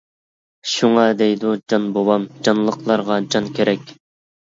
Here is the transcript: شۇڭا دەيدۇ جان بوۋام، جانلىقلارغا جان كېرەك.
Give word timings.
شۇڭا 0.69 1.01
دەيدۇ 1.19 1.51
جان 1.73 1.85
بوۋام، 1.97 2.25
جانلىقلارغا 2.47 3.19
جان 3.37 3.51
كېرەك. 3.61 3.93